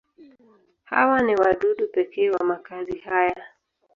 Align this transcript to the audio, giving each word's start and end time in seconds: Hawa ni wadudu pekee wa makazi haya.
Hawa 0.83 1.21
ni 1.21 1.35
wadudu 1.35 1.87
pekee 1.87 2.29
wa 2.29 2.45
makazi 2.45 2.97
haya. 2.97 3.43